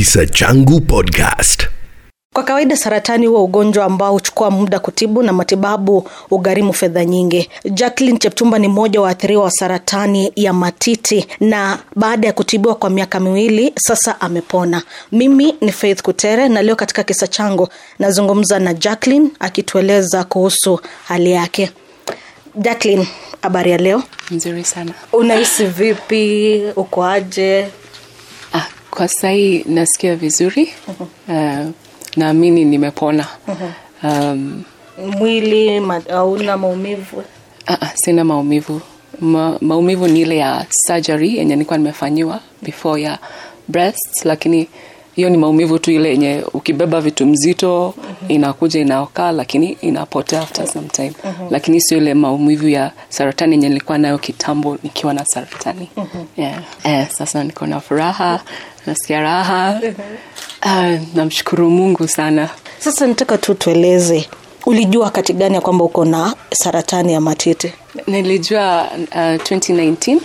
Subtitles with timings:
[0.00, 1.68] Kisa Changu Podcast.
[2.34, 7.48] Kwa kawaida saratani huwa ugonjwa ambao huchukua muda kutibu na matibabu ugharimu fedha nyingi.
[7.70, 12.90] Jacqueline Cheptumba ni mmoja wa waathiriwa wa saratani ya matiti na baada ya kutibiwa kwa
[12.90, 14.82] miaka miwili sasa amepona.
[15.12, 21.32] Mimi ni Faith Kutere na leo katika kisa changu nazungumza na Jacqueline akitueleza kuhusu hali
[21.32, 21.70] yake.
[22.56, 23.08] Jacqueline,
[23.42, 24.02] habari ya leo?
[24.30, 24.92] Nzuri sana.
[25.12, 26.62] Unahisi vipi?
[26.76, 27.62] Uko aje?
[27.64, 27.79] Ah,
[29.00, 30.68] kwa sahii nasikia vizuri.
[31.28, 31.68] Uh,
[32.16, 33.26] naamini nimepona.
[34.02, 34.62] Um,
[35.18, 37.22] Mwili hauna maumivu?
[37.66, 38.80] ah, sina maumivu.
[39.20, 43.18] Ma, maumivu ni ile ya surgery yenye nilikuwa nimefanyiwa before ya
[43.68, 44.68] breast, lakini
[45.20, 47.94] hiyo ni maumivu tu ile yenye ukibeba vitu mzito
[48.28, 51.12] inakuja inaokaa, lakini inapotea after some time.
[51.50, 55.88] Lakini sio ile maumivu ya saratani yenye nilikuwa nayo kitambo nikiwa na saratani.
[56.36, 56.62] Yeah.
[56.84, 58.40] Eh, sasa niko na furaha,
[58.86, 59.80] nasikia raha.
[60.62, 62.48] Ah, namshukuru Mungu sana.
[62.78, 64.28] Sasa nataka tu tueleze,
[64.66, 67.72] ulijua wakati gani ya kwamba uko na saratani ya matiti?
[68.06, 70.16] nilijua uh, 2019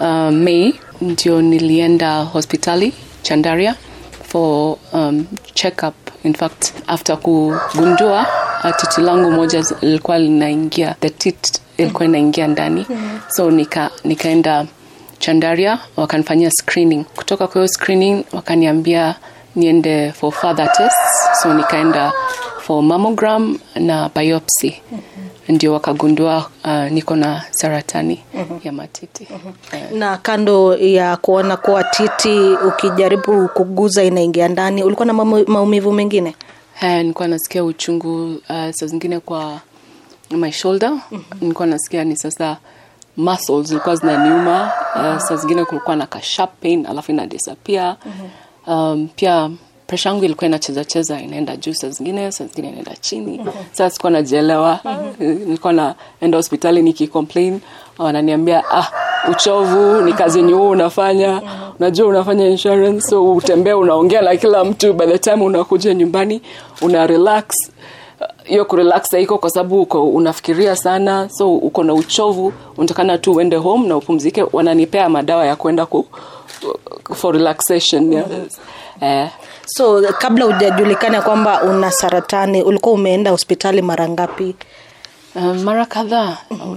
[0.00, 2.92] uh, mei ndio nilienda hospitali
[3.22, 3.74] Chandaria
[4.30, 5.94] for um, checkup.
[6.24, 8.26] in fact after kugundua
[8.64, 12.86] uh, titi langu moja ilikuwa lilikuwa linaingia the tit ilikuwa inaingia ndani.
[13.28, 14.66] So nika nikaenda
[15.18, 17.04] Chandaria wakanifanyia screening.
[17.04, 19.14] Kutoka kwa hiyo screening wakaniambia
[19.56, 21.42] niende for further tests.
[21.42, 22.12] So nikaenda
[22.60, 24.82] for mammogram na biopsy
[25.50, 28.20] ndio wakagundua uh, niko na saratani
[28.64, 29.28] ya matiti.
[29.72, 32.38] Eh, Na kando ya kuona kuwa titi
[32.68, 35.12] ukijaribu kuguza inaingia ndani, ulikuwa na
[35.46, 36.34] maumivu mengine?
[36.80, 39.60] eh, nilikuwa nasikia uchungu uh, saa zingine kwa
[40.30, 40.92] my shoulder.
[41.40, 42.56] Nilikuwa nasikia ni sasa
[43.16, 44.72] muscles zilikuwa zinaniuma.
[44.96, 47.96] Uh, saa zingine kulikuwa na ka sharp pain alafu ina disappear.
[48.66, 49.50] Um, pia
[49.90, 53.40] presha yangu ilikuwa inacheza cheza inaenda juu saa zingine saa zingine inaenda chini.
[53.72, 54.80] Sasa sikuwa najielewa.
[55.18, 57.60] Nilikuwa naenda hospitali nikicomplain.
[57.98, 58.86] Wananiambia ah
[59.30, 61.42] uchovu ni kazi yenye unafanya.
[61.80, 64.92] Unajua unafanya insurance so utembea unaongea na kila mtu.
[64.92, 66.42] By the time unakuja nyumbani
[66.82, 67.44] una relax.
[68.44, 71.28] Hiyo kurelax haiko kwa sababu uko unafikiria sana.
[71.28, 74.44] So uko na uchovu unatakana tu uende home na upumzike.
[74.52, 76.06] Wananipea madawa ya kwenda ku,
[77.14, 78.24] for relaxation yes.
[79.00, 79.28] eh,
[79.76, 84.54] So kabla hujajulikana kwamba una saratani, ulikuwa umeenda hospitali mara ngapi?
[85.34, 86.36] uh, mara kadhaa.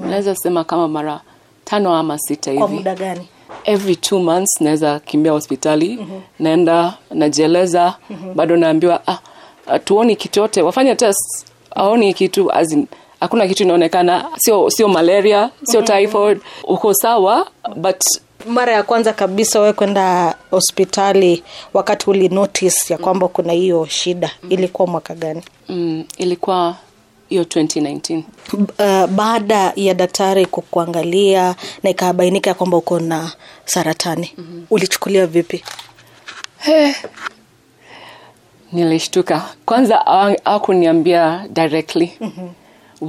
[0.10, 1.22] Naweza sema kama mara
[1.66, 2.74] tano ama sita Kwa hivi.
[2.78, 3.28] muda gani?
[3.66, 6.08] every two months naweza kimbia hospitali.
[6.40, 7.94] Naenda najieleza.
[8.36, 9.18] Bado naambiwa ah,
[9.68, 10.62] ah, tuoni kitu yote.
[10.62, 12.88] Wafanye test aoni kitu azin,
[13.20, 14.26] hakuna kitu inaonekana.
[14.38, 16.40] Sio sio malaria sio typhoid.
[16.64, 18.02] Uko sawa but
[18.46, 21.44] Mara ya kwanza kabisa wewe kwenda hospitali
[21.74, 25.42] wakati uli notice ya kwamba kuna hiyo shida ilikuwa mwaka gani?
[25.70, 26.76] mm, ilikuwa
[27.30, 28.24] hiyo 2019
[28.54, 33.32] uh, baada ya daktari kukuangalia na ikabainika ya kwamba uko na
[33.66, 34.66] saratani mm-hmm.
[34.70, 35.64] ulichukulia vipi
[38.72, 39.98] nilishtuka kwanza
[40.46, 42.50] hakuniambia directly mm-hmm.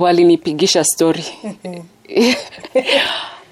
[0.01, 1.25] walinipigisha story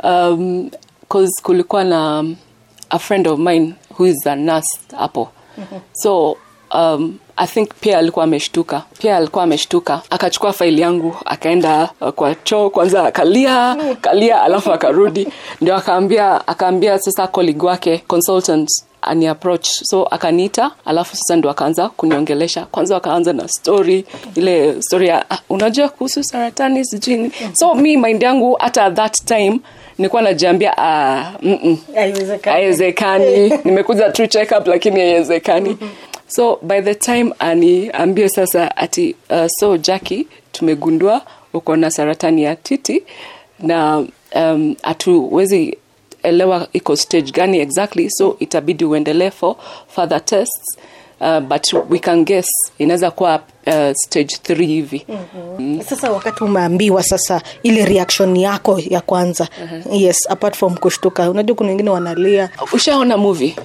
[0.04, 0.70] um,
[1.12, 2.24] 'cause kulikuwa na
[2.90, 5.28] a friend of mine who is a nurse hapo.
[5.92, 6.36] So
[6.74, 8.82] um, i think pia alikuwa ameshtuka.
[8.98, 10.00] Pia alikuwa ameshtuka.
[10.10, 15.28] Akachukua faili yangu akaenda kwa choo kwanza akalia kalia alafu akarudi.
[15.60, 18.68] Ndio akaambia akaambia sasa colleague wake consultant
[19.02, 22.66] ani approach so akaniita alafu sasa ndo akaanza kuniongelesha.
[22.66, 24.04] Kwanza wakaanza na story
[24.34, 29.24] ile story ya uh, unajua kuhusu saratani sijui so mi mind yangu hata at that
[29.24, 29.60] time
[29.98, 31.32] nilikuwa najiambia ah,
[32.44, 33.52] Haiwezekani.
[33.64, 35.76] nimekuja tu check up lakini haiwezekani.
[36.26, 41.22] So by the time aniambie sasa ati uh, so jacki tumegundua
[41.54, 43.02] uko na saratani ya titi
[43.60, 44.04] na
[44.34, 45.76] um, hatuwezi
[46.22, 49.56] elewa iko stage gani exactly so itabidi uendelee for
[49.88, 50.78] further tests
[51.22, 52.46] uh, but we can guess
[52.78, 53.34] inaweza kuwa
[53.66, 55.06] uh, stage 3 hivi.
[55.08, 55.82] Mm-hmm.
[55.82, 59.94] sasa wakati umeambiwa sasa ile reaction yako ya kwanza uh-huh.
[60.02, 62.50] yes apart from kushtuka unajua kuna wengine wanalia.
[62.72, 63.56] Ushaona movie?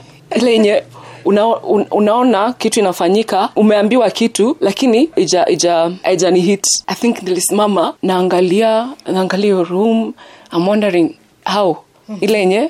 [0.42, 0.84] Lenye
[1.26, 6.66] una, un, unaona kitu inafanyika umeambiwa kitu lakini ija ija haijani hit.
[6.88, 10.14] I think nilisimama naangalia naangalia room
[10.54, 11.16] I'm wondering
[11.56, 11.78] how.
[12.22, 12.70] Ile yenye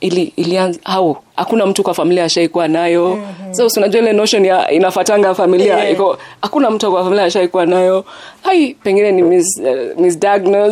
[0.00, 3.08] ili ilianza au hakuna mtu kwa familia ashaikuwa nayo.
[3.16, 3.54] Mm-hmm.
[3.54, 5.92] so unajua ile notion ya inafatanga familia Yeah.
[5.92, 8.04] iko hakuna mtu kwa familia ashaikuwa nayo.
[8.42, 9.98] Hai pengine ni mis, uh,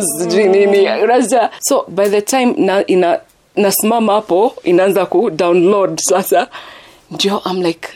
[0.01, 1.49] sijui nini unajua.
[1.59, 3.19] So by the time na ina
[3.55, 6.47] nasimama hapo inaanza ku download sasa
[7.11, 7.87] ndio i'm like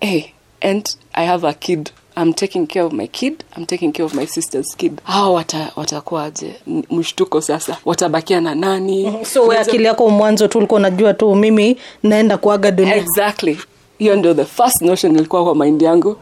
[0.00, 0.22] hey
[0.60, 1.90] and i have a kid
[2.22, 5.00] i'm taking care of my kid i'm taking care of my sister's kid.
[5.04, 6.54] Hawa wata, watakuwaje?
[6.90, 7.76] Mshtuko sasa.
[7.84, 9.18] Watabakia na nani?
[9.24, 12.96] So wewe akili yako mwanzo tu ulikuwa unajua tu mimi naenda kuaga dunia.
[12.96, 13.58] Exactly
[14.00, 16.16] hiyo ndio the first notion ilikuwa kwa mind yangu.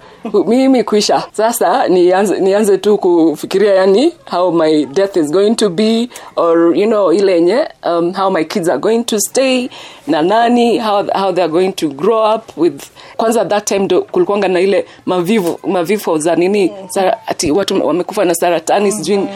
[0.46, 1.22] Mimi kuisha.
[1.32, 6.86] Sasa nianze, nianze tu kufikiria yani how my death is going to be or you
[6.86, 9.68] know ile yenye um, how my kids are going to stay
[10.06, 12.82] na nani how, how they are going to grow up with.
[13.16, 18.24] Kwanza that time ndo kulikuanga na ile mavivu mavifo za nini sara, ati watu wamekufa
[18.24, 19.26] na saratani sijui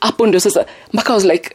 [0.00, 1.50] hapo ndio sasa mpaka was like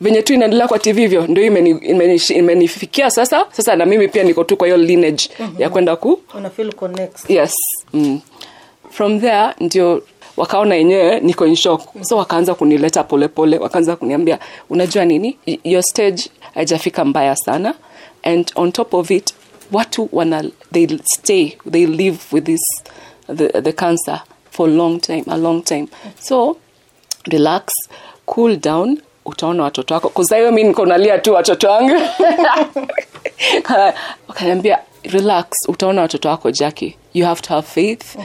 [0.00, 3.46] venye tu inaendelea kwa tv hivyo ndio imeni- imeni- imenifikia sasa.
[3.52, 5.28] Sasa na mimi pia niko tu kwa hiyo lineage
[5.58, 7.52] ya kwenda ku una feel connect yes.
[7.94, 8.20] Mm.
[8.90, 10.02] from there ndio
[10.36, 11.82] wakaona yenyewe niko in shock.
[12.02, 14.38] So wakaanza kunileta polepole wakaanza kuniambia
[14.70, 15.38] unajua nini?
[15.64, 16.22] Your stage
[16.54, 17.74] haijafika mbaya sana.
[18.22, 19.34] And on top of it
[19.72, 22.60] watu wana they stay they live with this
[23.36, 25.88] the, the cancer for long time a long time.
[26.20, 26.56] So
[27.24, 27.64] relax
[28.26, 28.98] cool down
[29.28, 30.08] utaona watoto wako.
[30.08, 30.86] Kuzaiwe mi niko
[31.22, 31.94] tu watoto wangu.
[34.28, 38.16] Wakaniambia relax utaona watoto wako jaki you have to have faith.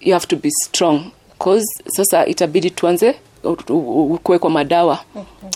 [0.00, 1.12] You have to be strong.
[1.38, 3.14] Cause sasa itabidi tuanze
[3.68, 4.98] ukuwe kwa madawa.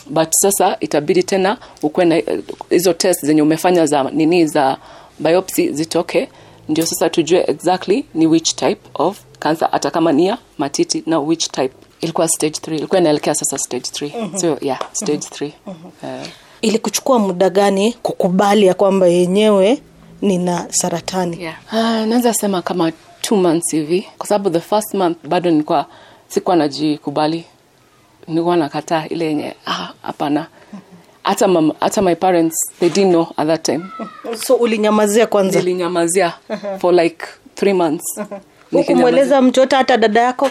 [0.06, 2.22] But sasa itabidi tena ukuwe na
[2.70, 4.76] hizo test zenye umefanya za nini za
[5.18, 6.28] biopsy zitoke.
[6.68, 11.18] Ndio sasa tujue exactly ni which type of cancer hata kama ni ya matiti na
[11.18, 15.50] which type ilikuwa stage 3 ilikuwa inaelekea sasa stage 3 so yeah stage 3
[16.04, 16.26] Eh,
[16.62, 19.82] ili kuchukua muda gani kukubali ya kwamba yenyewe
[20.22, 21.43] nina saratani?
[21.43, 21.56] Yeah.
[21.72, 21.78] uh,
[22.08, 24.06] naweza sema kama two months hivi.
[24.19, 25.87] Kwa sababu the first month bado nilikuwa
[26.28, 27.44] sikuwa najikubali.
[28.28, 29.88] Nilikuwa nakataa ile yenye ah,
[31.22, 33.84] hata mama- hata my parents they didn't know at that time.
[34.46, 35.58] So ulinyamazia kwanza?
[35.58, 36.32] Nilinyamazia
[36.78, 38.20] for like three months.
[38.72, 40.50] Hukumweleza mtu hata dada yako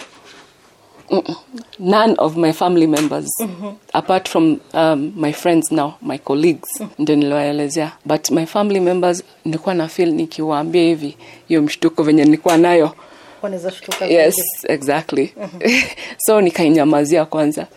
[1.79, 3.29] none of my family members
[3.93, 6.69] apart from um, my friends now my colleagues
[6.99, 7.91] ndio niliwaelezea.
[8.05, 11.17] But my family members nilikuwa na feel nikiwaambia hivi
[11.47, 12.91] hiyo mshtuko venye nilikuwa nayo.
[14.09, 14.75] Yes kwenye.
[14.75, 15.33] exactly.
[15.37, 15.83] Mm -hmm.
[16.25, 17.67] so nikainyamazia kwanza.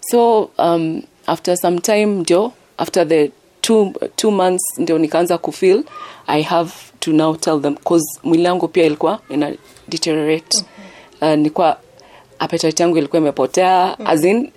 [0.00, 3.30] So um, after some time ndio after the
[3.60, 5.84] two, two months ndio nikaanza kufeel
[6.26, 6.70] i have
[7.00, 9.52] to now tell them cause mwili yangu pia ilikuwa ina
[9.88, 10.64] deteriorate.
[11.20, 11.76] Uh, nilikuwa
[12.38, 14.50] appetite yangu ilikuwa imepotea as in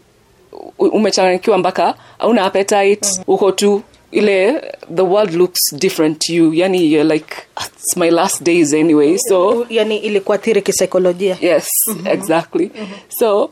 [0.80, 3.08] umechanganyikiwa mpaka hauna appetite.
[3.28, 3.82] Uko tu
[4.12, 4.62] ile
[4.96, 6.54] the world looks different to you.
[6.54, 7.36] Yani you're like
[7.66, 11.38] it's my last days anyway so yani ilikuathiri kisaikolojia.
[11.42, 11.68] Yes
[12.06, 12.72] exactly.
[13.20, 13.50] So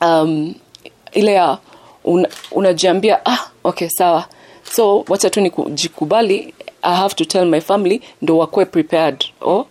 [0.00, 0.54] um,
[1.12, 1.58] ile ya
[2.04, 4.24] un, unajiambia ah okay sawa.
[4.72, 9.64] So wacha tu nikujikubali i have to tell my family ndo wakuwe prepared or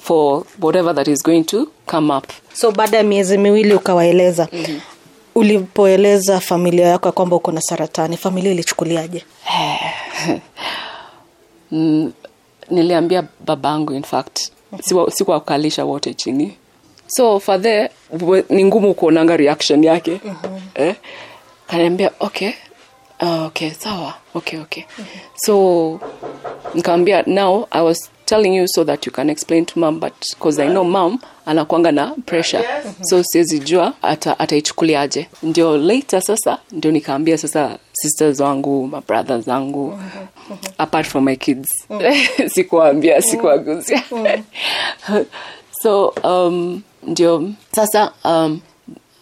[0.00, 4.80] for whatever that is going to come up so baada ya miezi miwili ukawaeleza mm-hmm.
[5.34, 9.24] ulipoeleza familia yako ya kwamba uko na saratani familia ilichukuliaje
[11.70, 12.12] mm,
[12.70, 14.38] niliambia babangu in fact
[14.82, 16.56] Siwa- sikuwakalisha wote chini
[17.06, 17.90] so fadhe
[18.48, 20.60] ni ngumu kuonanga reaction yake mm-hmm.
[20.74, 20.94] eh?
[21.66, 22.50] kaniambia okay
[23.22, 25.20] uh, okay sawa okay okay mm-hmm.
[25.36, 26.00] so
[26.74, 30.62] nikamwambia now i was telling you so that you can explain to mom but because
[30.62, 32.64] i know mom anakwanga na pressure.
[33.02, 34.36] So siwezi jua ata-
[35.42, 39.98] ndio later sasa ndio nikaambia sasa sisters wangu mabrather zangu
[40.78, 41.68] apart from my kids.
[42.54, 44.02] Sikuwaambia sikuwaguzia
[45.82, 48.60] so um, ndio sasa um,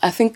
[0.00, 0.34] i think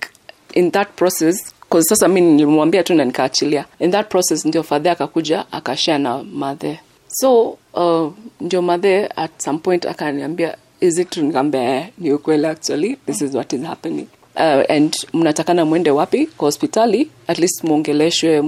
[0.54, 3.64] in that process sasa mi nilimwambia tu na nikaachilia.
[3.78, 6.80] In that process ndio fadhe akakuja akashare na madhe
[7.14, 12.96] so uh, ndio madhe at some point akaniambia is it nikaambia "Eh, ni ukweli actually
[13.06, 14.06] this is what is happening.
[14.36, 16.26] Uh, and mnatakana mwende wapi?
[16.26, 18.42] Kwa hospitali at least mwongeleshwe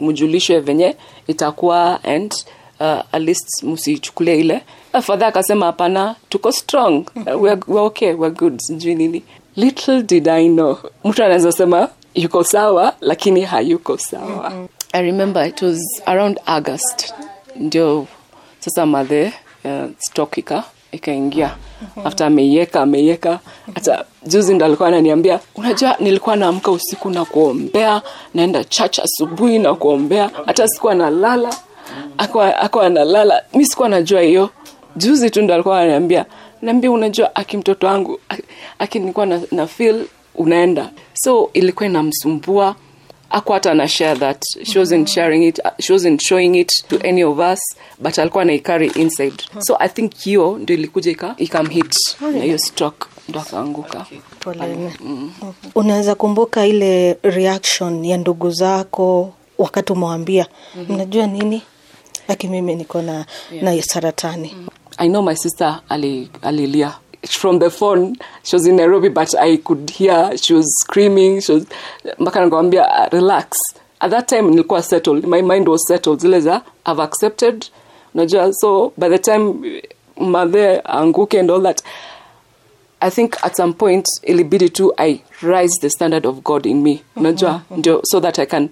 [0.00, 0.96] mjulishwe venye
[1.26, 2.34] itakuwa and
[2.80, 4.62] uh, at least msichukulie ile.
[4.94, 7.04] Uh, father akasema hapana tuko strong.
[7.16, 8.58] Uh, we're, we're okay we're good.
[8.60, 9.22] Sijui nini.
[9.56, 14.52] Little did i know mtu anaweza sema yuko sawa lakini hayuko sawa.
[14.92, 17.14] I remember it was around august
[17.60, 18.06] ndio
[18.58, 19.32] sasa madhe
[19.64, 19.90] uh,
[20.92, 21.56] ikaingia.
[22.04, 23.38] After ameieka ameieka.
[23.74, 28.02] Hata juzi ndo alikuwa ananiambia unajua nilikuwa naamka usiku na kuombea
[28.34, 30.30] naenda church asubuhi na kuombea.
[30.46, 31.54] Hata sikuwa nalala
[32.18, 34.50] akawa analala mi sikuwa najua hiyo.
[34.96, 36.24] Juzi tu ndo alikuwa ananiambia
[36.62, 38.42] naambia unajua aki mtoto wangu aki-
[39.26, 40.90] na, na feel unaenda.
[41.14, 42.76] So ilikuwa inamsumbua
[43.30, 44.42] aku na ana share that.
[44.64, 47.60] She wasn't sharing it she wasn't showing it to any of us
[47.98, 49.34] but alikuwa naikari inside.
[49.58, 54.06] So i think hiyo ndo ilikuja ika ikamhit na hiyo stock ndo akaanguka.
[54.40, 54.92] Poleni.
[55.74, 60.46] Unaweza kumbuka ile reaction ya ndugu zako wakati umewambia
[60.88, 61.62] mnajua nini,
[62.28, 63.26] lakini mimi niko na
[63.62, 64.54] na saratani.
[64.98, 66.94] I know my sister Ali Alilia
[67.28, 68.16] from the phone.
[68.42, 71.40] She was in Nairobi, but I could hear she was screaming.
[71.40, 71.66] She was
[72.18, 73.58] mpaka nikamwambia "Ah, relax.
[74.00, 75.24] At that time nilikuwa settled.
[75.26, 76.20] My mind was settled.
[76.20, 77.66] Zile za I've accepted.
[78.14, 79.54] Unajua, so by the time
[80.16, 81.82] mother anguke and all that,
[83.00, 87.02] I think at some point ilibidi tu I rise the standard of God in me.
[87.16, 88.70] Unajua, ndio so that I can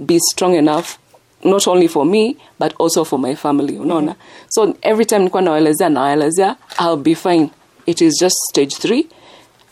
[0.00, 0.98] be strong enough
[1.44, 4.14] not only for me but also for my family unaona
[4.48, 7.50] so every time nilikuwa nawaelezea nawaelezea i'll be fine
[7.86, 9.06] it is just stage three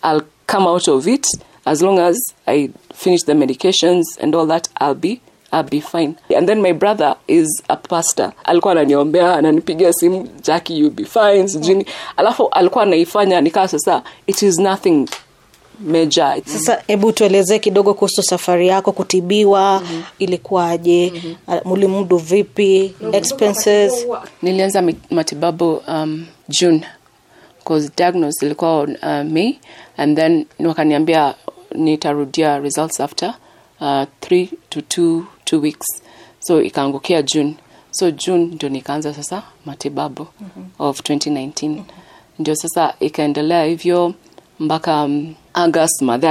[0.04, 1.26] i'll come out of it
[1.64, 5.20] as long as i finish the medications and all that i'll be
[5.52, 6.14] I'll be fine.
[6.36, 8.32] And then my brother is a pastor.
[8.44, 11.86] Alikuwa ananiombea, ananipigia simu, Jackie you'll be fine, sijini.
[12.16, 15.06] Alafu alikuwa anaifanya nikaa sasa it is nothing
[15.80, 16.36] major.
[16.46, 19.82] Sasa hebu tuelezee kidogo kuhusu safari yako kutibiwa,
[20.18, 21.12] ilikuwaje?
[21.48, 22.94] Ah, Mulimudu vipi?
[23.12, 24.06] Expenses?
[24.42, 26.86] nilianza matibabu um, june
[27.64, 29.54] cause diagnosed ilikuwa on uh, may
[29.96, 31.34] and then wakaniambia
[31.74, 33.34] nitarudia results after
[33.80, 36.02] uh, three to two, two weeks.
[36.40, 37.54] So ikaangukia june.
[37.90, 40.26] So june ndio nikaanza sasa matibabu
[40.78, 41.82] of 2019
[42.38, 44.14] ndio sasa ikaendelea hivyo
[44.60, 46.28] mpaka um, august madhe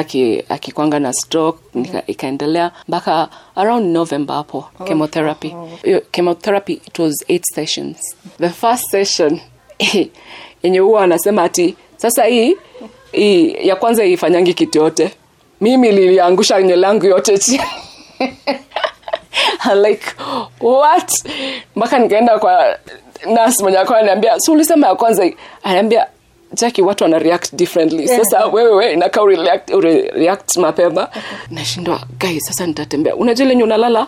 [0.49, 5.47] akikwanga na stroke nika- ikaendelea mpaka around november hapo chemotherapy.
[5.55, 5.69] Oh.
[6.11, 7.97] chemotherapy it was eight sessions.
[8.39, 9.39] The first session
[10.63, 12.57] yenye huwa anasema ati sasa hii
[13.11, 15.11] hii ya kwanza ifanyangi kitu yote.
[15.61, 17.63] Mimi liliangusha nywele yangu yote chini.
[19.87, 20.05] Like
[20.61, 21.11] what?
[21.75, 22.77] Mpaka nikaenda kwa
[23.25, 25.31] nas mwenye akawa ananiambia si ulisema ya kwanza
[25.63, 26.07] anaambia
[26.53, 28.07] jaki watu wana react differently.
[28.07, 31.07] Sasa wewe we inakaa ureact, ureact mapema.
[31.49, 33.15] Nashindwa gai sasa nitatembea.
[33.15, 34.07] Unajua ile yenye unalala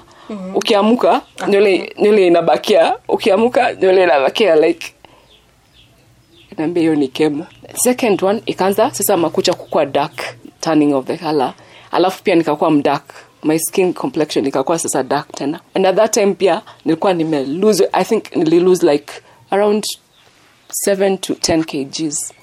[0.55, 4.93] ukiamuka nywele nywele inabakia ukiamuka nywele inabakia like
[6.57, 7.45] naambia hiyo ni kemo.
[7.75, 10.21] Second one ikaanza sasa makucha kukua dark
[10.61, 11.53] turning of the color.
[11.91, 13.13] Alafu pia nikakuwa mdark.
[13.43, 15.59] My skin complexion ikakuwa sasa dark tena.
[15.73, 19.13] And at that time pia nilikuwa nime lose i think nili lose like
[19.49, 19.83] around
[20.87, 22.33] 7 to 10 kgs.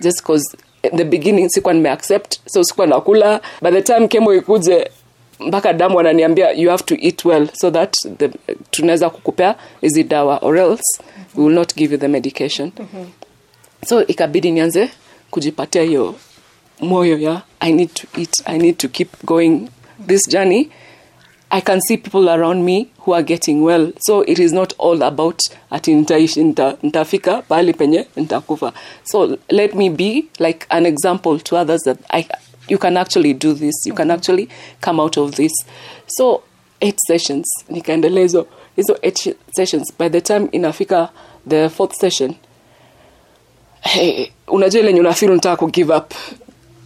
[0.00, 3.40] Just cause in the beginning sikuwa nime accept so sikuwa nakula.
[3.62, 4.90] By the time kemo ikuje
[5.40, 8.30] mpaka damu wananiambia you have to eat well so that the,
[8.70, 10.82] tunaweza kukupea hizi dawa or else
[11.36, 12.72] we will not give you the medication
[13.86, 14.90] so ikabidi nianze
[15.30, 16.14] kujipatia hiyo
[16.80, 19.68] moyo ya i need to eat i need to keep going
[20.06, 20.70] this journey.
[21.52, 23.92] I can see people around me who are getting well.
[23.98, 28.72] So it is not all about ati nitaishi nita, nitafika pahali penye nitakufa.
[29.04, 32.26] So let me be like an example to others that I,
[32.68, 34.16] you can actually do this you can mm-hmm.
[34.16, 34.48] actually
[34.80, 35.52] come out of this.
[36.06, 36.42] So
[36.80, 38.46] eight sessions nikaendelea hizo
[38.76, 39.92] hizo eight sessions.
[39.98, 41.08] By the time inafika
[41.48, 42.34] the fourth session
[43.80, 46.14] hey, unajua ile yenye unataka ku give up.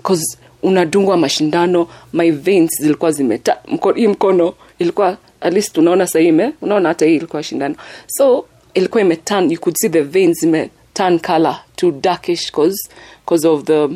[0.02, 6.28] Cause unadungwa mashindano my veins zilikuwa zimeta mko, hii mkono ilikuwa at least unaona sahii
[6.28, 7.74] ime unaona hata hii ilikuwa shindano.
[8.06, 12.88] So ilikuwa imeturn you could see the veins ime turn color to darkish cause,
[13.26, 13.88] cause of the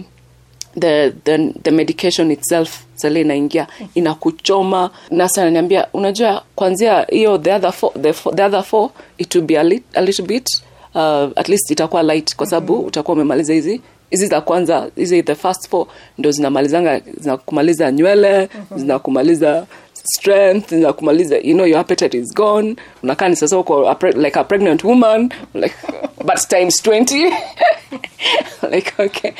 [0.81, 4.90] the, the, the medication itself sale inaingia inakuchoma.
[5.11, 9.59] Nasa ananiambia unajua kwanzia hiyo the other four, the, the other four it will be
[9.59, 10.62] a, lit, a little bit
[10.99, 12.88] uh, at least itakuwa light kwa sababu mm-hmm.
[12.88, 15.87] utakuwa umemaliza hizi hizi za kwanza hizi the first four
[16.19, 18.78] ndo zinamalizanga zinakumaliza nywele mm-hmm.
[18.78, 19.67] zinakumaliza
[20.02, 24.85] strength zinakumaliza you know your appetite is gone unakaa ni sasa uko like a pregnant
[24.85, 25.75] woman like
[26.25, 27.33] but times 20
[28.73, 29.33] like okay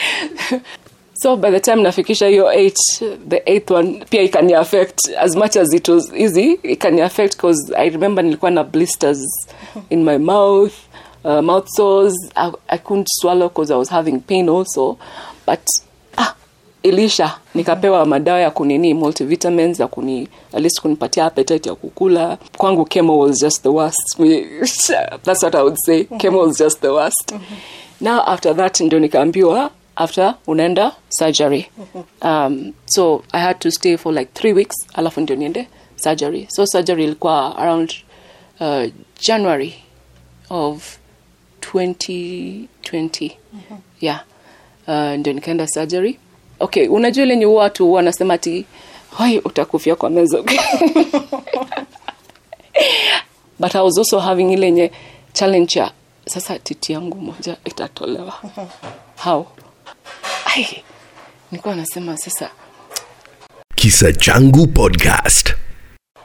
[1.23, 2.79] so by the time nafikisha hiyo eight
[3.29, 7.75] the eighth one pia ikani affect as much as it was easy ikani affect because
[7.77, 9.49] i remember nilikuwa na blisters
[9.91, 10.73] in my mouth
[11.28, 14.99] uh, mouth sores I, i couldn't swallow because i was having pain also.
[15.47, 15.61] But
[16.16, 16.35] ah
[16.82, 22.38] ilisha nikapewa madawa ya kunini multivitamins ya kuni at least kunipatia appetite ya kukula.
[22.56, 24.16] Kwangu chemo was just the worst.
[25.23, 26.04] That's what i would say.
[26.04, 27.35] Chemo was just the worst.
[28.00, 31.70] Now after that ndio nikaambiwa after unaenda surgery.
[32.23, 36.47] Um, so i had to stay for like three weeks alafu ndio niende surgery.
[36.50, 37.92] So surgery ilikuwa around
[38.61, 38.85] uh,
[39.20, 39.75] january
[40.50, 40.99] of
[41.75, 43.31] 2020
[44.01, 44.25] yeah.
[44.89, 46.19] Uh, ndio nikaenda surgery.
[46.61, 48.65] Okay unajua ile nye watu wanasema ati
[49.19, 50.43] hai utakufia kwa meza.
[53.61, 54.91] But i was also having ile nye
[55.33, 55.91] challenge ya
[56.27, 58.35] sasa titi yangu moja itatolewa.
[59.17, 59.47] How?
[60.45, 60.83] Ai
[61.51, 62.51] nilikuwa nasema sasa
[63.75, 65.55] Kisa Changu Podcast.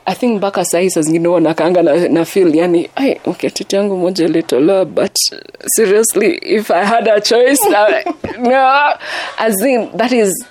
[0.05, 3.75] I think mpaka sahii saa zingine huwa nakaanga na, na feel yani ai okay, titi
[3.75, 5.11] yangu moja ilitolewa but
[5.65, 8.03] seriously if i had a choice I,
[8.49, 8.93] no,
[9.37, 10.45] as in that is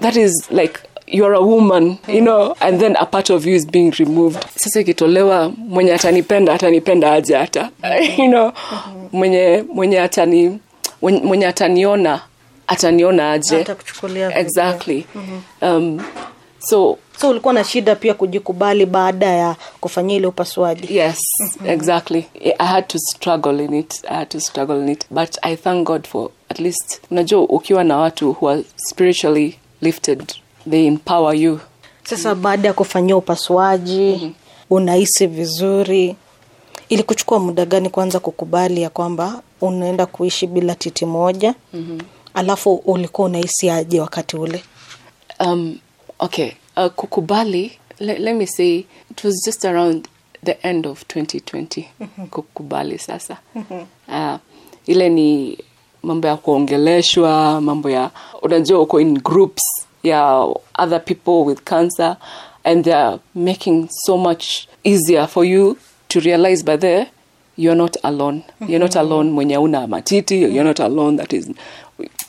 [0.00, 3.66] that is like you're a woman you know and then a part of you is
[3.66, 4.44] being removed.
[4.56, 7.70] Sasa ikitolewa mwenye atanipenda atanipenda aje hata
[8.18, 8.52] you know
[9.12, 10.58] mwenye mwenye atani
[11.02, 12.20] mwenye ataniona
[12.66, 13.64] ataniona aje.
[14.40, 15.06] Exactly.
[15.62, 16.02] Um,
[16.64, 21.18] so so ulikuwa na shida pia kujikubali baada ya kufanyia ile upasuaji Yes,
[21.66, 22.26] exactly.
[22.58, 24.04] I had to struggle in it.
[24.08, 25.06] I had to struggle in it.
[25.10, 30.32] But I thank God for at least, unajua ukiwa na watu who are spiritually lifted,
[30.70, 31.60] they empower you.
[32.04, 34.32] sasa baada ya kufanyia upasuaji
[34.70, 36.16] unahisi vizuri
[36.88, 42.00] ili kuchukua muda gani kwanza kukubali ya kwamba unaenda kuishi bila titi moja mm-hmm.
[42.34, 44.62] alafu ulikuwa unahisi aje wakati ule
[45.40, 45.78] Um,
[46.20, 50.08] okay, uh, kukubali, let, let me say, it was just around
[50.42, 51.88] the end of 2020.
[52.30, 53.38] Kukubali sasa.
[54.08, 54.36] Uh,
[54.86, 55.58] ile ni
[56.02, 58.10] mambo ya kuongeleshwa, mambo ya,
[58.42, 59.62] unajua uko in groups
[60.02, 60.46] ya
[60.78, 62.16] other people with cancer
[62.64, 65.76] and they are making so much easier for you
[66.08, 67.06] to realize by there
[67.56, 71.50] you're not alone you're not alone mwenye una matiti you're not alone that is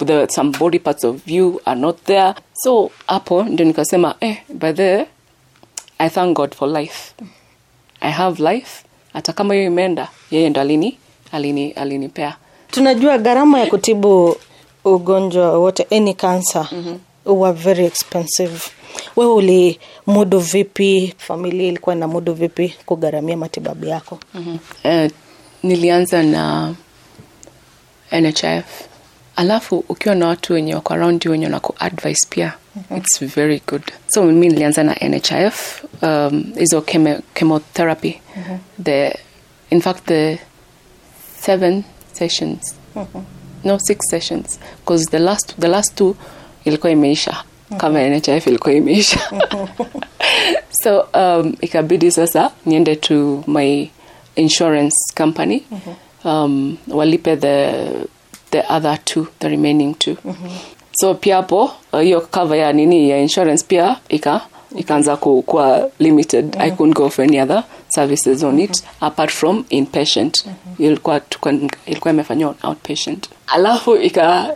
[0.05, 2.33] the, some body parts of you are not there.
[2.53, 5.05] So hapo ndio nikasema eh by the
[5.97, 7.13] i thank god for life.
[8.01, 8.83] I have life.
[9.13, 10.97] Hata kama hiyo imeenda yeye ndo alini
[11.31, 12.35] alini alinipea.
[12.71, 14.35] Tunajua gharama ya kutibu
[14.85, 17.39] ugonjwa wote any cancer mm-hmm.
[17.41, 18.59] were very expensive.
[19.15, 21.13] Wewe ulimudu vipi?
[21.17, 24.19] Familia ilikuwa ina mudu vipi kugharamia matibabu yako?
[24.33, 24.59] Mm-hmm.
[25.05, 25.11] uh,
[25.63, 26.73] nilianza na
[28.11, 28.65] nhif
[29.35, 32.97] alafu ukiwa na watu wenye wako around you wenye wanaku advice pia mm-hmm.
[32.97, 38.57] its very good so mi nilianza na nhif um, hizo chemo, chemotherapy mm-hmm.
[38.83, 39.19] the
[39.69, 40.39] in fact the
[41.41, 43.23] seven sessions mm-hmm.
[43.63, 46.15] no six sessions because the last, the last two
[46.65, 47.77] ilikuwa imeisha mm-hmm.
[47.77, 49.19] kama nhif ilikuwa imeisha
[50.83, 53.87] so um, ikabidi sasa niende to my
[54.35, 56.31] insurance company mm-hmm.
[56.31, 57.73] um, walipe the
[58.51, 60.49] the other two the remaining two mm-hmm.
[60.91, 64.41] so pia hapo uh, hiyo uh, cover ya nini ya insurance pia ika
[64.75, 66.61] ikaanza kuwa limited mm-hmm.
[66.61, 69.07] i couldn't go for any other services on it mm-hmm.
[69.07, 70.45] apart from inpatient
[70.79, 71.21] ilikuwa
[71.85, 74.55] ilikuwa imefanywa outpatient alafu ika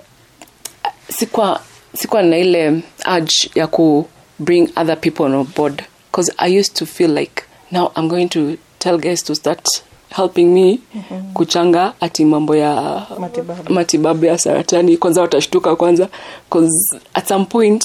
[1.10, 1.62] sikuwa
[1.96, 2.82] sikuwa na ile
[3.16, 4.08] urge ya ku
[4.40, 8.54] bring other people on board because i used to feel like now i'm going to
[8.80, 9.68] tell guys to start
[10.10, 11.34] helping me mm-hmm.
[11.34, 13.74] kuchanga ati mambo ya Matibabu.
[13.74, 14.98] matibabu ya saratani.
[14.98, 16.08] Kwanza watashtuka kwanza
[16.50, 17.84] cause at some point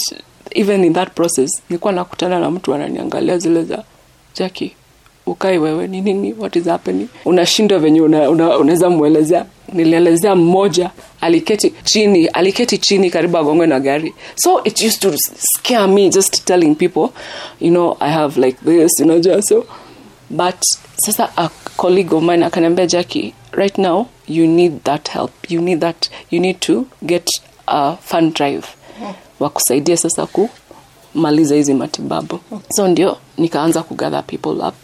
[0.50, 3.82] even in that process nilikuwa nakutana na mtu ananiangalia zile za
[4.34, 4.72] jaki
[5.26, 6.34] ukai wewe ni nini?
[6.38, 7.08] What is happening?
[7.24, 9.46] Unashindwa venye unaweza una, unaweza mwelezea.
[9.72, 14.14] Nilielezea mmoja aliketi chini aliketi chini karibu agongwe na gari.
[14.34, 17.08] So it used to scare me just telling people
[17.60, 19.64] you know i have like this you know just so
[20.34, 20.56] but
[20.96, 25.30] sasa a colleague of mine akaniambia jackie right now you need that help.
[25.48, 27.28] You need that you need to get
[27.66, 28.66] a fund drive
[29.40, 32.40] wakusaidia sasa kumaliza hizi matibabu.
[32.68, 34.74] So ndio nikaanza kugather people up.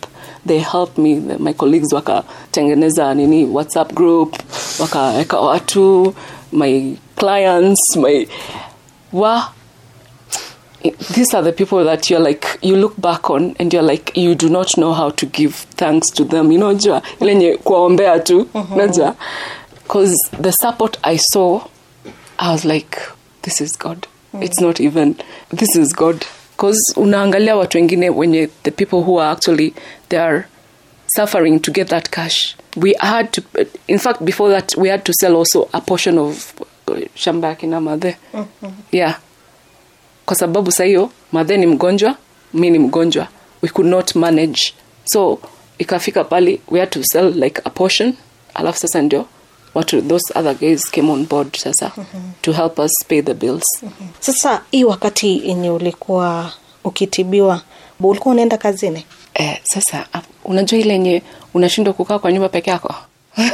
[0.47, 1.15] They helped me.
[1.39, 4.37] My colleagues wakatengeneza nini whatsapp group
[4.81, 6.15] wakaweka watu
[6.53, 8.29] my clients my
[9.13, 9.53] wa
[11.15, 14.35] these are the people that you're like you look back on and you're like you
[14.35, 16.53] do not know how to give thanks to them.
[16.53, 18.73] You know jua ile nye kuwaombea tu mhm.
[18.73, 19.15] unajua
[19.83, 21.61] because the support i saw
[22.39, 22.99] i was like
[23.43, 24.07] this is god.
[24.35, 24.43] Mm.
[24.43, 25.15] It's not even
[25.51, 26.25] this is god.
[26.57, 29.75] Because unaangalia watu wengine wenye the people who are actually
[30.09, 30.45] they are
[31.17, 32.57] suffering to get that cash.
[32.77, 33.43] We had to
[33.89, 36.53] in fact before that we had to sell also a portion of
[36.89, 38.71] uh, shamba ya kina madhe mm-hmm.
[38.93, 39.19] yeah
[40.31, 42.17] kwa sababu saa hiyo madhe ni mgonjwa
[42.55, 43.29] mi ni mgonjwa.
[43.63, 44.61] We could not manage.
[45.05, 45.39] So
[45.79, 48.15] ikafika pali we had to sell like a portion.
[48.55, 49.27] Alafu sasa ndio
[49.75, 51.93] watu those other guys came on board sasa
[52.43, 53.65] to help us pay the bills.
[54.21, 56.53] Sasa hii wakati yenye ulikuwa
[56.85, 57.63] ukitibiwa,
[58.01, 59.05] ulikuwa unaenda kazini?
[59.35, 60.07] eh, sasa
[60.45, 61.23] unajua ile yenye
[61.55, 62.95] unashindwa kukaa kwa nyumba peke yako?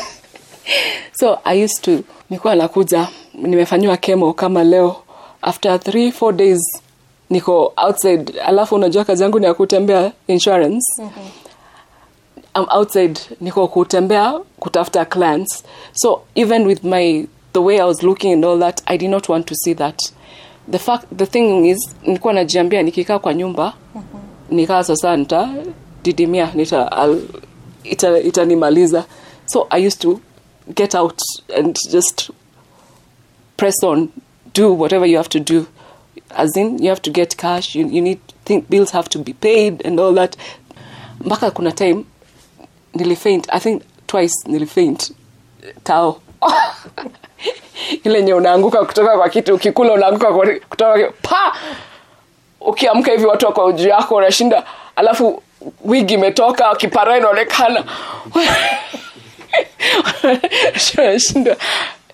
[1.20, 4.96] So i used to nikuwa nakuja nimefanyiwa kemo kama leo
[5.42, 6.60] after three four days
[7.30, 8.40] niko outside.
[8.46, 11.02] Alafu unajua kazi yangu ni ya kutembea insurance.
[11.02, 11.24] Mm-hmm.
[12.54, 15.64] I'm outside niko kutembea kutafuta clients.
[15.92, 19.28] So even with my the way i was looking and all that i did not
[19.28, 19.98] want to see that.
[20.70, 23.72] The fact the thing is nilikuwa najiambia nikikaa kwa nyumba
[24.50, 25.48] nikaa sasa nita
[26.02, 26.90] didimia nita
[27.84, 29.04] ita- itanimaliza.
[29.46, 30.20] So i used to
[30.74, 31.20] get out
[31.58, 32.30] and just
[33.56, 34.08] press on
[34.56, 35.66] do whatever you have to do.
[36.36, 39.32] As in you have to get cash you, you need think bills have to be
[39.32, 40.36] paid and all that.
[41.20, 42.04] Mpaka kuna time
[42.94, 43.46] nilifaint.
[43.52, 45.12] I think twice nilifaint.
[45.84, 46.20] Tao.
[48.04, 50.32] Ile nye unaanguka kutoka kwa kitu ukikula unaanguka
[50.68, 51.56] kutoka kwa- pa!
[52.60, 54.64] Ukiamka hivi watu wako juu yako unashinda
[54.96, 55.42] alafu
[55.84, 57.84] wigi imetoka kipara inaonekana.
[60.98, 61.56] Unashinda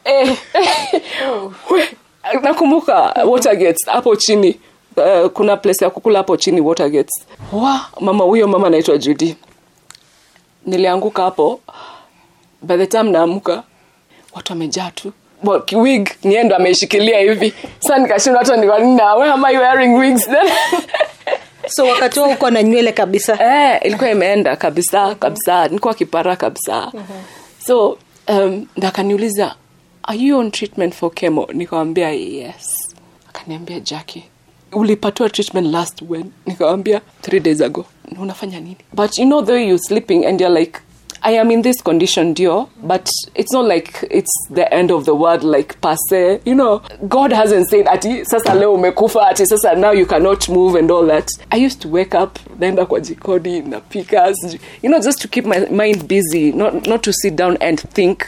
[0.04, 0.36] eh,
[1.70, 1.88] we,
[2.42, 2.94] nakumbuka
[3.26, 4.60] watergates hapo chini.
[4.96, 7.80] Uh, kuna place ya kukula hapo chini watergates wa?
[8.00, 9.36] Mama huyo mama anaitwa judy.
[10.66, 11.60] Nilianguka hapo.
[12.62, 13.62] By the time naamka
[14.34, 15.12] watu wamejaa tu.
[15.72, 17.54] Wig niendo ameishikilia hivi.
[17.78, 20.48] Sa nikashindwa hata nikanina where am I wearing wigs then?
[21.66, 23.38] So wakati huo uko na nywele kabisa?
[23.44, 25.68] eh, ilikuwa imeenda kabisa kabisa.
[25.68, 26.92] Nikuwa kipara kabisa.
[27.66, 29.54] So um, ndo akaniuliza
[30.04, 31.46] are you on treatment for chemo?
[31.52, 32.94] Nikawambia yes.
[33.28, 34.24] Akaniambia jackie
[34.72, 36.32] ulipatiwa treatment last when?
[36.46, 37.86] Nikawambia three days ago.
[38.20, 38.76] Unafanya nini?
[38.94, 40.80] But you know though you sleeping and you're like
[41.24, 45.12] i am in this condition ndio but it's not like it's the end of the
[45.14, 46.40] world like per se.
[46.44, 50.78] You know god hasn't said ati sasa leo umekufa ati sasa now you cannot move
[50.78, 51.28] and all that.
[51.50, 54.34] I used to wake up naenda kwa jikoni napika
[54.82, 58.22] you know just to keep my mind busy not, not to sit down and think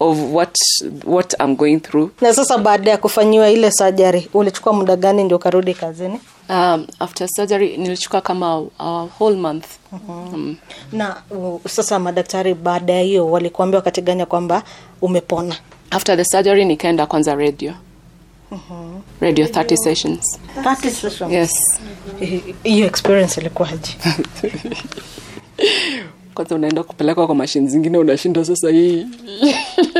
[0.00, 0.56] of what
[1.04, 5.36] what i'm going through Na sasa baada ya kufanyiwa ile surgery, ulichukua muda gani ndio
[5.36, 6.20] ukarudi kazini?
[6.48, 9.64] um, after surgery nilichukua kama a whole month
[10.08, 10.56] mm.
[10.92, 14.62] Na uh, sasa madaktari baada ya hiyo walikuambia wakati gani kwamba
[15.02, 15.56] umepona?
[15.90, 17.72] after the surgery nikaenda kwanza radio
[19.20, 20.38] radio 30 sessions
[21.30, 21.52] yes
[22.62, 23.96] Hiyo experience ilikuwaje?
[26.40, 29.06] kwanza unaenda kupelekwa kwa mashine zingine unashinda sasa hii.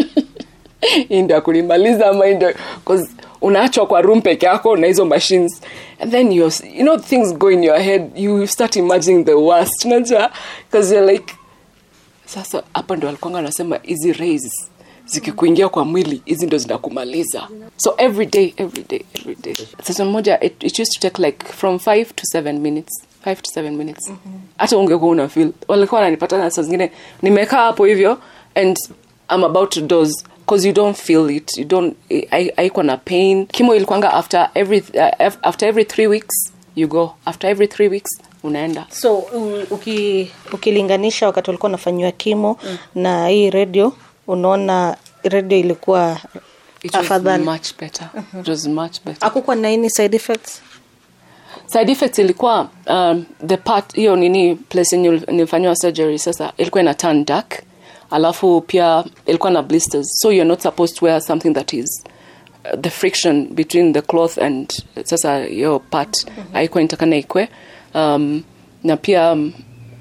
[1.09, 2.55] Hii ndio ya kulimaliza ama hii ndio
[3.40, 5.61] unaachwa kwa room peke yako na hizo machines.
[5.98, 9.85] And then you you know things go in your head you start imagining the worst.
[9.85, 10.31] Unajua?
[10.70, 11.35] Because you're like
[12.26, 14.70] sasa hapa ndo alikwanga anasema hizi rays
[15.07, 17.48] zikikuingia kwa mwili hizi ndo zinakumaliza.
[17.76, 19.55] So every day every day every day.
[19.83, 23.61] Sasa moja it, it used to take like from 5 to 7 minutes 5 to
[23.61, 24.12] 7 minutes.
[24.59, 25.52] Hata ungekuwa una feel.
[25.68, 26.90] Walikuwa wananipatana saa zingine
[27.22, 28.18] nimekaa hapo hivyo
[28.54, 28.76] and
[29.35, 31.59] I'm about to doze because you don't feel it.
[31.59, 31.96] You don't
[32.30, 33.46] I- haikuwa na pain.
[33.46, 37.14] Kimo ilikuanga after every uh, after every three weeks you go.
[37.24, 38.87] After every three weeks unaenda.
[38.90, 39.18] So
[39.70, 42.78] uki, ukilinganisha wakati ulikuwa unafanyiwa kimo mm.
[42.94, 43.92] na hii radio,
[44.26, 46.18] unaona radio ilikuwa
[46.92, 47.44] afadhali?
[47.44, 48.09] much better.
[48.40, 49.20] It was much better.
[49.20, 50.62] Hakukuwa na any side effects?
[51.72, 56.94] Side effects ilikuwa um, the part hiyo nini place yenye nilifanyiwa surgery sasa ilikuwa ina
[56.94, 57.62] turn dark
[58.11, 60.06] alafu pia ilikuwa na blisters.
[60.20, 62.04] So you're not supposed to wear something that is
[62.64, 64.72] uh, the friction between the cloth and
[65.04, 67.48] sasa hiyo part haikuwa nitakana ikwe
[67.94, 68.42] um,
[68.85, 69.52] na pia um,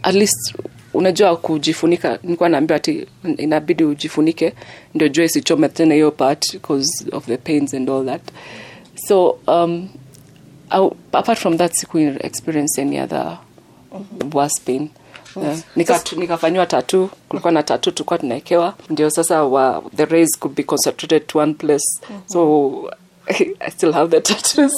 [0.03, 0.53] at least
[0.93, 4.53] unajua kujifunika nilikuwa naambiwa ati inabidi ujifunike
[4.95, 8.21] ndio jua isichome tena hiyo part because of the pains and all that.
[9.07, 9.89] So um,
[10.71, 13.37] I, apart from that siku experience any other
[14.33, 14.89] worse pain.
[15.35, 15.43] Uh,
[15.75, 18.73] nika- nikafanyiwa tatu kulikuwa na tatu tulikuwa tunaekewa.
[18.89, 21.85] Ndio sasa wa, the rays could be concentrated to one place.
[22.25, 22.91] So
[23.59, 24.71] i still have the tattoos.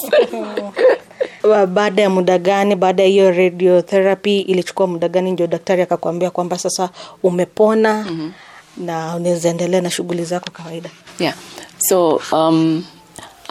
[1.74, 6.58] Baada ya muda gani baada ya hiyo radiotherapy ilichukua muda gani ndio daktari akakwambia kwamba
[6.58, 6.90] sasa
[7.24, 8.34] umepona mm-hmm.
[8.86, 10.90] na unaweza endelea na shughuli zako kawaida?
[11.20, 11.36] Yeah.
[11.78, 12.84] So um,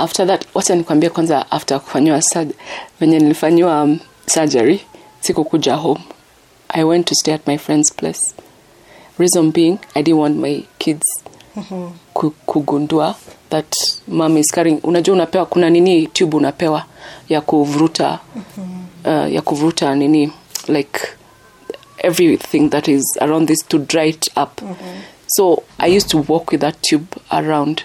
[0.00, 2.22] after that wacha nikwambia kwanza after kufanyiwa
[3.00, 4.80] venye nilifanyiwa um, surgery
[5.20, 6.00] sikukuja home.
[6.68, 8.20] I went to stay at my friend's place.
[9.18, 11.06] Reason being i didn't want my kids
[12.14, 13.14] ku- kugundua
[13.50, 13.74] that
[14.08, 16.84] mom is carrying unajua unapewa kuna nini tube unapewa
[17.28, 18.18] ya kuvuruta
[19.04, 20.32] uh, ya kuvuruta nini
[20.68, 21.00] like
[21.98, 24.60] everything that is around this to dry it up.
[25.26, 27.82] So i used to walk with that tube around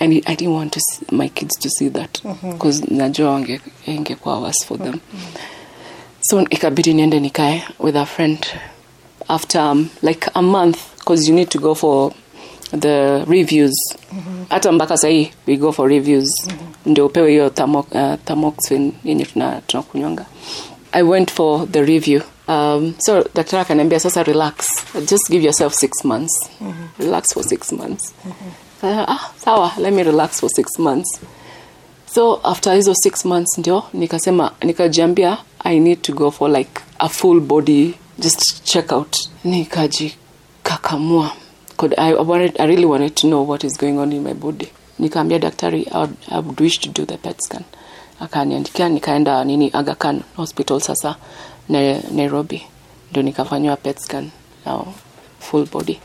[0.00, 2.22] and i didn't want to see, my kids to see that.
[2.52, 5.00] Because najua wange- ingekuwa worse for them.
[6.20, 8.46] So ikabidi niende nikae with a friend
[9.28, 12.12] after um, like a month because you need to go for
[12.78, 13.74] the reviews.
[14.48, 16.28] Hata mpaka sahii we go for reviews.
[16.86, 19.26] Ndio upewe hiyo thermo, uh, yenye
[19.66, 20.26] tunakunywanga
[20.92, 22.22] i went for the review.
[22.48, 24.54] Um, so daktari akaniambia sasa relax.
[25.10, 26.32] Just give yourself six months.
[26.98, 28.12] Relax for six months
[28.82, 31.20] uh, ah, sawa let me relax for six months.
[32.06, 37.08] So after hizo six months ndio nikasema nikajiambia i need to go for like a
[37.08, 39.16] full body just check out.
[39.44, 41.32] Nikajikakamua.
[41.98, 42.14] I,
[42.58, 44.68] I really wanted to know what is going on in my body.
[44.98, 47.64] Nikaambia daktari I would, I would wish to do the pet scan.
[48.20, 49.96] Akaniandikia nikaenda nini Aga
[50.36, 51.16] hospital sasa
[51.68, 52.62] na, nairobi.
[53.10, 54.30] Ndio nikafanywa pet scan
[54.66, 54.86] now
[55.38, 56.00] full body.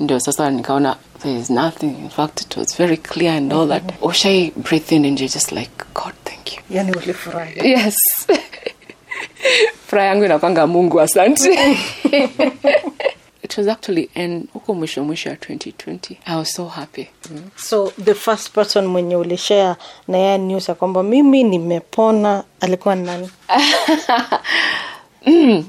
[0.00, 1.98] Ndio sasa nikaona there is nothing.
[1.98, 3.82] In fact it was very clear and all that.
[4.02, 6.62] Ushai breathe in and you're just like god thank you.
[6.70, 7.64] Yani ulifurahi.
[7.64, 7.96] Yes.
[9.86, 11.58] Furaha yangu inakwanga mungu asante.
[13.42, 17.08] It was actually and huko mwisho mwisho ya 2020 i was so happy.
[17.56, 19.76] So the first person mwenye ulishare
[20.08, 23.30] na yeye news ya kwamba mimi nimepona alikuwa nani?
[25.26, 25.64] mm.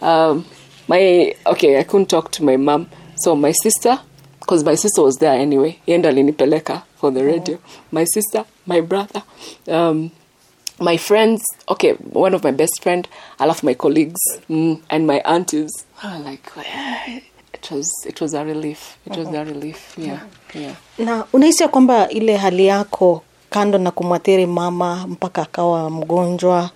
[0.00, 0.44] um,
[0.88, 2.86] my okay i couldn't talk to my mom.
[3.16, 3.98] So my sister
[4.46, 5.76] because my sister was there anyway.
[5.86, 7.58] Yenda alinipeleka for the radio.
[7.90, 9.22] My sister my brother
[9.68, 10.10] um,
[10.80, 15.72] my friends okay one of my best friend alafu my colleagues mm, and my aunties.
[16.02, 16.50] I was like
[17.54, 18.96] it was it was a relief.
[19.06, 19.94] It was a relief.
[19.98, 20.20] Yeah
[20.54, 20.74] yeah.
[20.98, 26.70] Na unahisi ya kwamba ile hali yako kando na kumwathiri mama mpaka akawa mgonjwa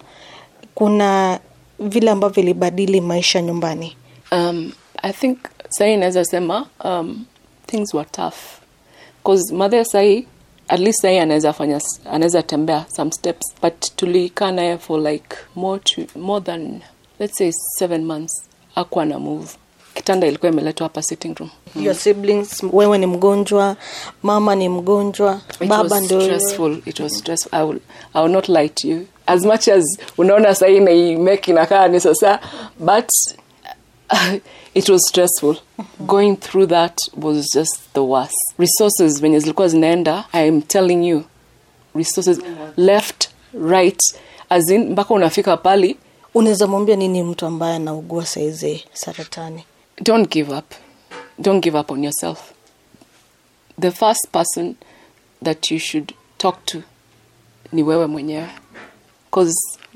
[0.74, 1.40] kuna
[1.78, 3.96] vile ambavyo ilibadili maisha nyumbani?
[4.32, 7.24] Um, I think sahii inaweza sema um,
[7.70, 8.36] things were tough
[9.24, 10.26] cause mother sahi
[10.68, 11.80] at least sahi anaweza fanya
[12.12, 16.80] anaweza tembea some steps but tulikaa naye for like more, to, more than
[17.18, 18.42] let's say seven months
[18.74, 19.48] akuwa na move
[19.94, 21.50] kitanda ilikuwa imeletwa hapa sitting room
[21.82, 23.76] your siblings wewe ni mgonjwa
[24.22, 26.78] mama ni mgonjwa It baba was ndio stressful.
[26.86, 27.54] It was stressful.
[27.60, 27.80] I will,
[28.14, 29.06] I will not lie to you.
[29.26, 29.84] As much as
[30.18, 32.40] unaona sahii naimeki inakaa ni sasa,
[32.78, 33.08] but
[34.74, 35.56] it was stressful.
[36.06, 38.36] Going through that was just the worst.
[38.58, 41.24] Resources when venye zilikuwa zinaenda, I am telling you,
[41.94, 42.40] resources
[42.76, 44.00] left, right,
[44.48, 45.96] as in mpaka unafika pali,
[46.34, 49.64] unaweza mwambia nini mtu ambaye anaugua saizi saratani
[50.02, 50.74] don't give up.
[51.40, 52.52] Don't give up on yourself.
[53.78, 54.76] The first person
[55.42, 56.82] that you should talk to
[57.72, 58.48] ni wewe mwenyewe.
[59.30, 59.54] Because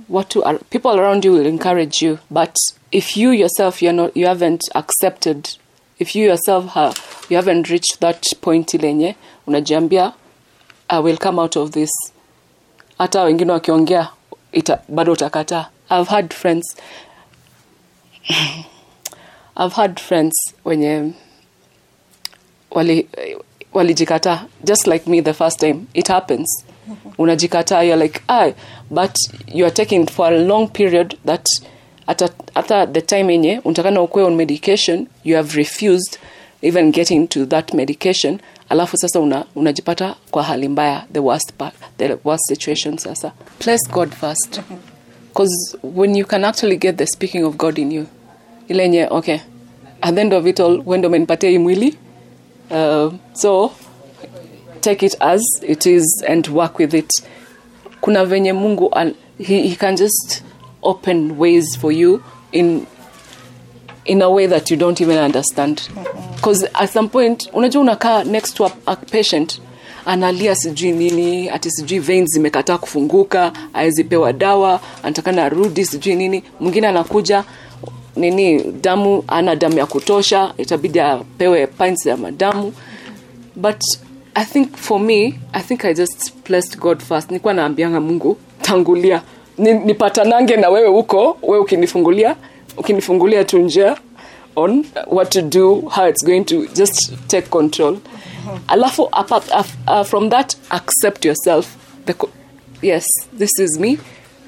[0.08, 2.56] what are, people around you will encourage you, but
[2.92, 5.56] if you yourself you're not, you haven't accepted,
[5.98, 6.94] if you yourself ha,
[7.28, 9.14] you haven't reached that point ilenye
[9.46, 10.12] unajiambia
[10.88, 11.90] I will come out of this.
[12.98, 14.08] Hata wengine wakiongea
[14.88, 15.66] bado utakataa.
[15.90, 16.76] I've had friends
[19.56, 21.12] I've had friends wenye
[22.70, 23.08] wali
[23.74, 26.64] walijikataa just like me the first time it happens.
[27.18, 28.50] Unajikataa you're like ah
[28.90, 29.10] but
[29.54, 31.46] you are taking for a long period that
[32.54, 36.18] hata the time yenye unatakana ukwe on medication you have refused
[36.62, 41.74] even getting to that medication alafu sasa una, unajipata kwa hali mbaya the worst part,
[41.98, 43.32] the worst situation sasa.
[43.58, 44.60] Place god first.
[45.28, 48.06] Because when you can actually get the speaking of god in you
[48.68, 49.40] ilenye okay
[50.00, 51.98] at the end of it all wendo umenipatia hii mwili
[52.70, 53.72] uh, so
[54.80, 57.10] take it as it is and work with it.
[58.00, 60.42] Kuna venye mungu al, he, he can just
[60.82, 62.22] open ways for you
[62.52, 62.86] in
[64.04, 65.88] in a way that you don't even understand.
[66.36, 69.60] Because at some point unajua unakaa next to a, a patient
[70.06, 76.44] analia sijui nini ati sijui veins zimekataa kufunguka awezipewa dawa anatakana arudi sijui nini.
[76.60, 77.44] Mwingine anakuja
[78.16, 82.72] nini damu ana damu ya kutosha itabidi apewe pints ya madamu.
[83.56, 83.80] But
[84.34, 87.30] i think for me i think i just blessed god first.
[87.30, 89.22] Nilikuwa naambianga mungu tangulia.
[89.58, 92.36] Ni- nipatanange na wewe huko wewe ukinifungulia
[92.76, 93.96] ukinifungulia tu njia
[94.56, 97.96] on what to do how it's going to just take control.
[98.68, 99.44] Alafu apart,
[99.88, 101.66] uh, from that accept yourself.
[102.06, 102.30] The, co-
[102.82, 103.04] yes
[103.38, 103.98] this is me.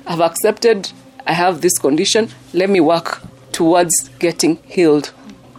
[0.06, 0.88] I've accepted
[1.26, 2.28] i have this condition.
[2.54, 3.22] Let me work
[3.56, 5.08] towards getting healed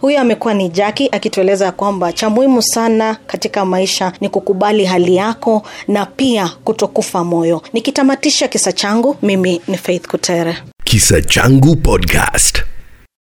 [0.00, 5.62] Huyo amekuwa ni Jaki akitueleza kwamba cha muhimu sana katika maisha ni kukubali hali yako
[5.88, 7.62] na pia kutokufa moyo.
[7.72, 10.56] Nikitamatisha kisa changu, mimi ni Faith Kutere.
[10.84, 12.62] Kisa Changu Podcast.